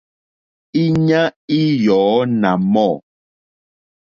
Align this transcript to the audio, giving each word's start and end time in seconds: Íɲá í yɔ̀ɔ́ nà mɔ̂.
Íɲá 0.83 1.21
í 1.57 1.59
yɔ̀ɔ́ 1.83 2.19
nà 2.41 2.51
mɔ̂. 2.73 2.91